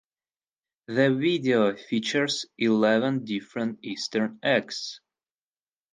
The 0.87 1.13
video 1.13 1.75
features 1.75 2.47
eleven 2.57 3.23
different 3.23 3.77
Easter 3.83 4.35
eggs. 4.41 4.99